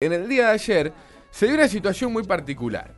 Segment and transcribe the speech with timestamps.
[0.00, 0.92] En el día de ayer
[1.30, 2.90] se dio una situación muy particular.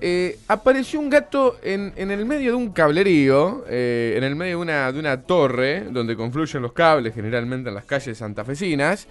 [0.00, 4.56] Eh, apareció un gato en, en el medio de un cablerío, eh, en el medio
[4.58, 9.06] de una, de una torre donde confluyen los cables, generalmente en las calles santafesinas,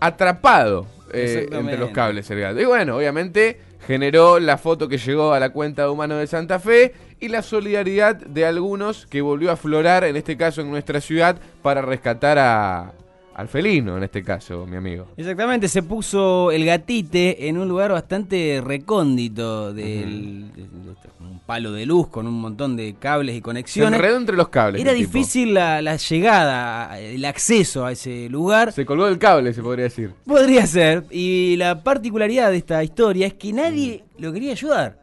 [0.00, 2.60] atrapado eh, entre los cables el gato.
[2.60, 6.58] Y bueno, obviamente generó la foto que llegó a la cuenta de Humano de Santa
[6.58, 11.00] Fe y la solidaridad de algunos que volvió a aflorar, en este caso en nuestra
[11.00, 12.92] ciudad, para rescatar a,
[13.34, 15.08] al felino, en este caso, mi amigo.
[15.16, 21.40] Exactamente, se puso el gatite en un lugar bastante recóndito del de- de- de- un
[21.40, 23.98] palo de luz con un montón de cables y Se conexiones.
[23.98, 24.80] enredó entre los cables.
[24.80, 28.72] Era el difícil la, la llegada, el acceso a ese lugar.
[28.72, 30.12] Se colgó del cable, se podría decir.
[30.26, 31.04] Podría ser.
[31.10, 35.00] Y la particularidad de esta historia es que nadie lo quería ayudar.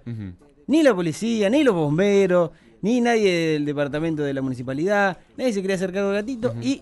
[0.68, 5.18] Ni la policía, ni los bomberos, ni nadie del departamento de la municipalidad.
[5.38, 6.82] Nadie se quería hacer cargo del gatito y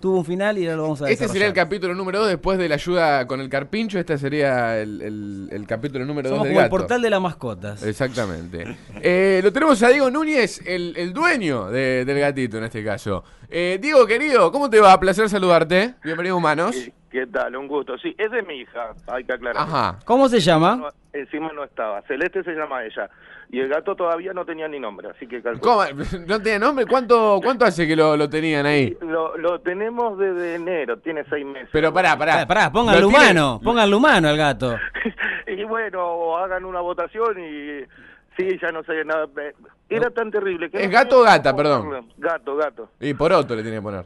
[0.00, 2.58] tuvo un final y ahora lo vamos a Este sería el capítulo número 2 después
[2.58, 3.98] de la ayuda con el carpincho.
[3.98, 7.20] Este sería el, el- el capítulo número 2 Somos del como el portal de las
[7.20, 7.82] mascotas.
[7.82, 8.76] Exactamente.
[9.02, 13.24] Eh, lo tenemos a Diego Núñez, el, el dueño de- del gatito en este caso.
[13.48, 14.98] Eh, Diego, querido, ¿cómo te va?
[15.00, 15.94] Placer saludarte.
[16.04, 16.76] Bienvenido, humanos.
[17.16, 17.56] ¿Qué tal?
[17.56, 17.96] Un gusto.
[17.96, 19.62] Sí, es de mi hija, hay que aclarar.
[19.62, 19.98] Ajá.
[20.04, 20.76] ¿Cómo se llama?
[20.76, 22.02] No, encima no estaba.
[22.02, 23.08] Celeste se llama ella.
[23.50, 25.62] Y el gato todavía no tenía ni nombre, así que calculo.
[25.62, 25.84] ¿Cómo?
[26.26, 26.84] ¿No tenía nombre?
[26.84, 28.94] ¿Cuánto, cuánto hace que lo, lo tenían ahí?
[29.00, 31.70] Lo, lo tenemos desde enero, tiene seis meses.
[31.72, 32.32] Pero pará, pará.
[32.34, 34.76] Pará, pará, pónganlo Lo tiene- humano, pónganlo humano al gato.
[35.46, 37.84] y bueno, hagan una votación y...
[38.36, 39.26] Sí, ya no sé nada.
[39.88, 40.76] Era tan terrible que...
[40.82, 42.08] ¿Es no gato o gata, perdón?
[42.18, 42.90] Gato, gato.
[43.00, 44.04] Y poroto le tenía que poner.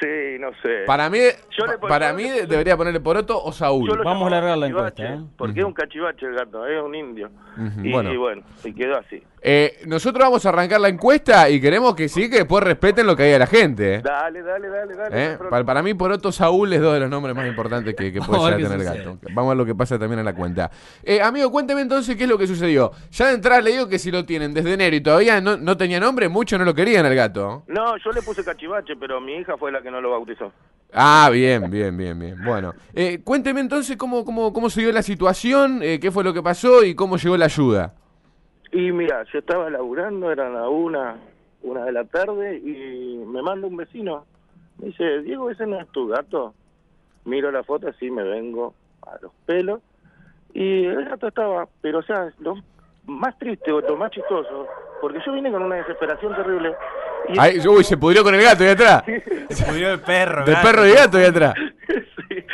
[0.00, 0.84] Sí, no sé.
[0.86, 1.18] Para mí,
[1.58, 3.88] Yo le pon- para yo mí le pon- debería ponerle poroto o Saúl.
[3.88, 5.34] Yo lo Vamos a llamaba largar la cachivache, encuesta, ¿eh?
[5.36, 7.30] Porque es un cachivache el gato, es un indio.
[7.56, 8.12] Ujú, y, bueno.
[8.12, 9.22] y bueno, se quedó así.
[9.40, 13.14] Eh, nosotros vamos a arrancar la encuesta y queremos que sí, que después respeten lo
[13.14, 13.94] que diga la gente.
[13.96, 14.00] ¿eh?
[14.02, 15.16] Dale, dale, dale, dale.
[15.16, 15.38] hay ¿Eh?
[15.48, 18.32] Para, para mí, Poroto Saúl es dos de los nombres más importantes que, que puede
[18.40, 19.16] Vamos a ver llegar a qué tener el sucede.
[19.16, 19.32] gato.
[19.34, 20.70] Vamos a ver lo que pasa también en la cuenta.
[21.04, 22.90] Eh, amigo, cuénteme entonces qué es lo que sucedió.
[23.12, 25.76] Ya de entrada le digo que si lo tienen desde enero y todavía no, no
[25.76, 27.62] tenía nombre, muchos no lo querían al gato.
[27.68, 30.52] No, yo le puse cachivache, pero mi hija fue la que no lo bautizó.
[30.92, 32.42] Ah, bien, bien, bien, bien.
[32.44, 36.32] Bueno, eh, cuénteme entonces cómo, cómo, cómo se dio la situación, eh, qué fue lo
[36.32, 37.94] que pasó y cómo llegó la ayuda.
[38.72, 41.16] Y mira, yo estaba laburando, eran la una,
[41.62, 44.24] una de la tarde, y me manda un vecino.
[44.78, 46.54] Me dice, Diego, ¿ese no es tu gato?
[47.24, 49.80] Miro la foto, así me vengo a los pelos.
[50.54, 52.56] Y el gato estaba, pero o sea, lo
[53.06, 54.66] más triste o lo más chistoso,
[55.00, 56.74] porque yo vine con una desesperación terrible.
[57.28, 59.04] Y Ahí, uy, se pudrió con el gato ahí atrás.
[59.50, 60.44] Se murió el perro.
[60.44, 61.54] Del perro y gato ahí atrás.
[62.28, 62.44] Sí.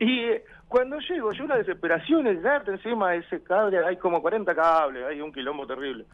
[0.00, 4.20] Y eh, cuando llego, yo una desesperación, el gato encima de ese cable, hay como
[4.20, 6.04] 40 cables, hay un quilombo terrible.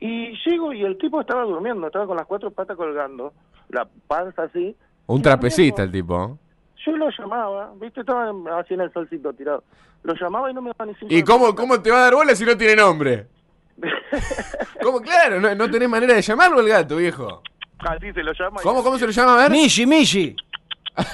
[0.00, 3.32] Y llego y el tipo estaba durmiendo, estaba con las cuatro patas colgando,
[3.68, 4.74] la panza así.
[5.06, 6.38] Un trapecista el tipo.
[6.84, 9.62] Yo lo llamaba, viste, estaba así en el solcito tirado.
[10.02, 12.14] Lo llamaba y no me daba ni cinco ¿Y cómo, cómo te va a dar
[12.14, 13.28] bola si no tiene nombre?
[14.82, 15.00] ¿Cómo?
[15.00, 17.42] Claro, no, no tenés manera de llamarlo el gato, viejo.
[17.78, 18.60] Así se lo llama.
[18.62, 19.34] ¿Cómo, cómo se lo llama?
[19.34, 19.50] A ver.
[19.50, 20.36] Mishi, Mishi.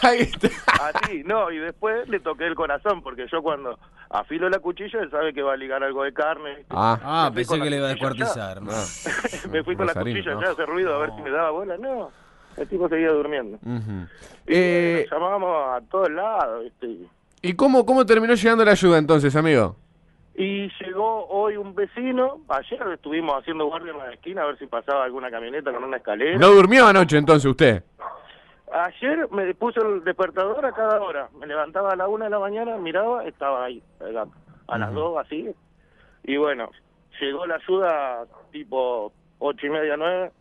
[0.03, 0.48] Ahí está.
[0.92, 3.78] Así, no, y después le toqué el corazón, porque yo cuando
[4.10, 6.64] afilo la cuchilla, él sabe que va a ligar algo de carne.
[6.70, 8.60] Ah, Ah, fui pensé que le iba a descuartizar.
[8.60, 8.72] ¿no?
[9.50, 10.42] me fui con la cuchilla ¿no?
[10.42, 11.76] ya, hace ruido, a ver si me daba bola.
[11.78, 12.10] No,
[12.56, 13.58] el tipo seguía durmiendo.
[13.64, 14.08] Y
[14.48, 17.06] Eh, llamábamos a todos lados, ¿viste?
[17.41, 19.76] ¿Y cómo, cómo terminó llegando la ayuda entonces, amigo?
[20.34, 24.66] Y llegó hoy un vecino, ayer estuvimos haciendo guardia en la esquina a ver si
[24.66, 26.38] pasaba alguna camioneta con una escalera.
[26.38, 27.82] ¿No durmió anoche entonces usted?
[28.72, 32.38] Ayer me puso el despertador a cada hora, me levantaba a la una de la
[32.38, 33.82] mañana, miraba, estaba ahí,
[34.66, 35.50] a las dos así.
[36.25, 36.71] Y bueno,
[37.21, 40.32] llegó la ayuda tipo ocho y media, nueve,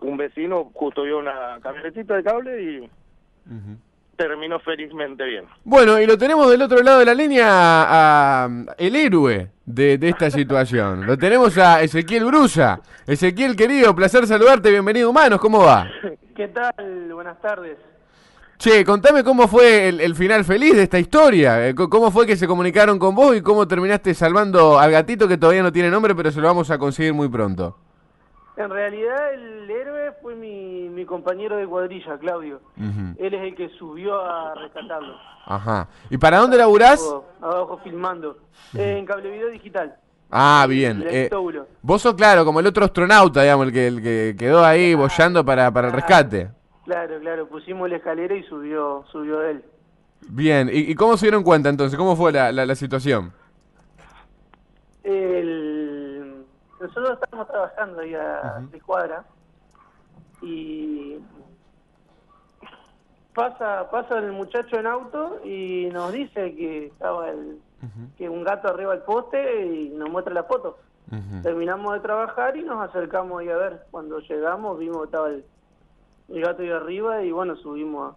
[0.00, 2.90] un vecino justo vio una camionetita de cable y
[4.20, 5.44] terminó felizmente bien.
[5.64, 9.96] Bueno, y lo tenemos del otro lado de la línea a, a el héroe de,
[9.96, 11.06] de esta situación.
[11.06, 12.80] Lo tenemos a Ezequiel Brusa.
[13.06, 15.88] Ezequiel, querido, placer saludarte, bienvenido humanos, ¿cómo va?
[16.36, 17.10] ¿Qué tal?
[17.14, 17.78] Buenas tardes.
[18.58, 21.66] Che, contame cómo fue el, el final feliz de esta historia.
[21.68, 25.38] eh, ¿Cómo fue que se comunicaron con vos y cómo terminaste salvando al gatito que
[25.38, 27.78] todavía no tiene nombre, pero se lo vamos a conseguir muy pronto?
[28.60, 32.60] En realidad el héroe fue mi, mi compañero de cuadrilla, Claudio.
[33.18, 35.14] Él es el que subió a rescatarlo.
[35.46, 35.88] Ajá.
[36.10, 37.00] ¿Y para dónde laburás?
[37.00, 38.36] Abajo, abajo filmando.
[38.76, 39.96] Eh, en cable video digital.
[40.30, 41.02] Ah, bien.
[41.08, 41.30] Eh,
[41.80, 45.42] vos sos, claro, como el otro astronauta, digamos, el que, el que quedó ahí bollando
[45.42, 46.50] para, para el rescate.
[46.84, 47.48] Claro, claro.
[47.48, 49.64] Pusimos la escalera y subió, subió él.
[50.28, 50.68] Bien.
[50.70, 51.98] ¿Y, y cómo se dieron cuenta entonces?
[51.98, 53.32] ¿Cómo fue la, la, la situación?
[55.02, 55.59] El...
[56.80, 59.24] Nosotros estábamos trabajando ahí a de cuadra
[60.40, 61.18] y
[63.34, 67.60] pasa pasa el muchacho en auto y nos dice que estaba el,
[68.16, 70.78] que un gato arriba del poste y nos muestra la foto.
[71.42, 73.84] Terminamos de trabajar y nos acercamos ahí a ver.
[73.90, 75.44] Cuando llegamos vimos que estaba el,
[76.28, 78.14] el gato ahí arriba y bueno, subimos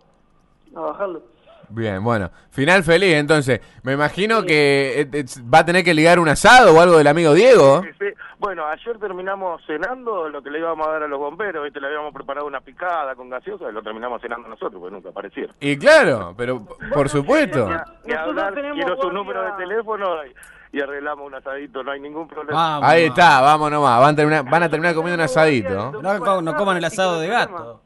[0.75, 1.23] a, a bajarlo.
[1.69, 2.29] Bien, bueno.
[2.51, 3.61] Final feliz, entonces.
[3.83, 7.07] Me imagino que eh, eh, va a tener que ligar un asado o algo del
[7.07, 7.81] amigo Diego.
[7.83, 8.05] Sí, sí.
[8.37, 11.79] Bueno, ayer terminamos cenando lo que le íbamos a dar a los bomberos, ¿viste?
[11.79, 15.55] le habíamos preparado una picada con gaseosa y lo terminamos cenando nosotros, porque nunca aparecieron.
[15.61, 17.69] Y claro, pero por supuesto.
[18.05, 20.25] Ni hablar, tenemos quiero su guardia- número de teléfono
[20.73, 22.53] y, y arreglamos un asadito, no hay ningún problema.
[22.81, 22.89] Vamos.
[22.89, 23.99] Ahí está, vamos nomás.
[24.01, 26.01] Van a terminar, van a terminar comiendo un asadito.
[26.01, 27.81] No coman el asado de gato.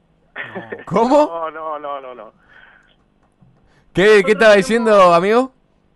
[0.85, 1.27] ¿Cómo?
[1.27, 2.31] No, no, no, no, no.
[3.97, 5.51] ¿Qué, qué estaba diciendo, amigo?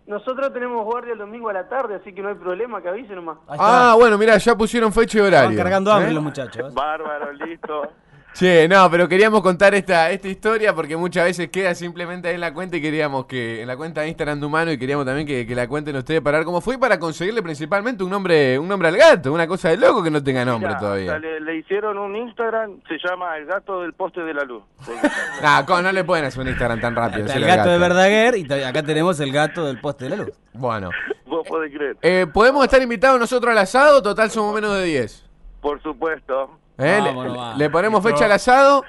[0.08, 3.14] Nosotros tenemos guardia el domingo a la tarde, así que no hay problema, que avise
[3.14, 3.38] nomás.
[3.46, 5.50] Ah, bueno, mira, ya pusieron fecha y horario.
[5.50, 6.14] Van cargando hambre ¿Eh?
[6.14, 6.74] los muchachos.
[6.74, 7.92] Bárbaro, listo.
[8.34, 12.40] Che, no, pero queríamos contar esta, esta historia porque muchas veces queda simplemente ahí en
[12.40, 15.26] la cuenta y queríamos que, en la cuenta de Instagram de Humano y queríamos también
[15.26, 18.58] que, que la cuenten ustedes para ver cómo fue y para conseguirle principalmente un nombre,
[18.58, 21.18] un nombre al gato, una cosa de loco que no tenga nombre todavía.
[21.18, 24.62] Le, le hicieron un Instagram, se llama El Gato del Poste de la Luz.
[25.42, 27.26] Nah, no le pueden hacer un Instagram tan rápido.
[27.32, 30.30] El gato de Verdaguer y acá tenemos el gato del poste de la luz.
[30.52, 30.90] Bueno,
[31.26, 31.96] Vos podés creer.
[32.02, 34.02] eh, ¿podemos estar invitados nosotros al asado?
[34.02, 35.24] Total, somos menos de 10.
[35.60, 36.61] Por supuesto.
[36.82, 37.00] ¿Eh?
[37.02, 37.54] Le- Vámonos, va.
[37.56, 38.84] le, ponemos fecha al asado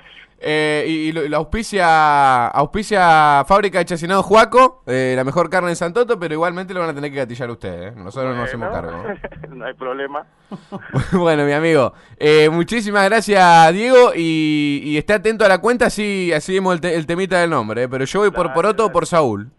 [0.45, 5.69] eh, y, y lo, lo auspicia, auspicia Fábrica de Chacinado Juaco, eh, la mejor carne
[5.69, 7.93] en Santoto, pero igualmente lo van a tener que gatillar ustedes.
[7.93, 7.95] ¿eh?
[7.95, 9.03] Nosotros no hacemos cargo.
[9.49, 10.25] no hay problema.
[11.13, 16.33] bueno, mi amigo, eh, muchísimas gracias, Diego, y, y esté atento a la cuenta, así,
[16.33, 17.83] así vemos el, te- el temita del nombre.
[17.83, 17.87] ¿eh?
[17.87, 19.49] Pero yo voy por Dale, Poroto o por Saúl.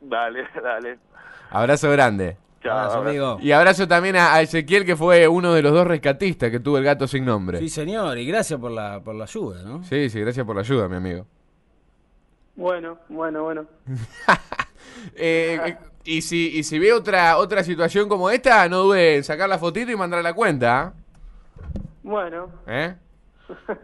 [0.00, 0.98] Dale, dale.
[1.50, 2.36] Abrazo grande.
[2.62, 2.78] Chao.
[2.78, 3.38] Abrazo, amigo.
[3.40, 6.78] Y abrazo también a, a Ezequiel, que fue uno de los dos rescatistas que tuvo
[6.78, 7.58] el gato sin nombre.
[7.58, 9.82] Sí, señor, y gracias por la, por la ayuda, ¿no?
[9.84, 11.26] Sí, sí, gracias por la ayuda, mi amigo.
[12.54, 13.66] Bueno, bueno, bueno.
[15.16, 19.48] Eh, y si y si ve otra otra situación como esta, no dude en sacar
[19.48, 20.92] la fotito y mandar la cuenta.
[22.02, 22.94] Bueno, ¿Eh?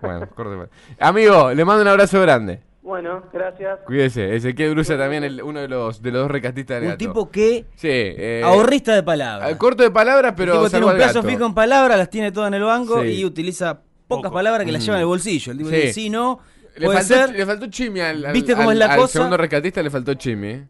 [0.00, 0.70] Bueno, corte.
[1.00, 2.60] Amigo, le mando un abrazo grande.
[2.88, 3.78] Bueno, gracias.
[3.86, 4.34] Cuídese.
[4.34, 6.98] Ezequiel Brusa también, el- uno de los, de los dos rescatistas del Un gato.
[6.98, 7.88] tipo que Sí.
[7.90, 9.46] eh, ahorrista de palabras.
[9.48, 12.32] al corto de palabras, pero el tipo tiene un plazo fijo en palabras, las tiene
[12.32, 13.08] todas en el banco Sí.
[13.08, 15.52] y utiliza pocas palabras que las lleva en el bolsillo.
[15.52, 15.76] El tipo Sí.
[15.76, 16.40] dice, si no,
[16.76, 19.12] Le faltó, le faltó chimi al, al- ¿Viste cómo al- es la al cosa?
[19.14, 20.62] segundo rescatista, le faltó chimi.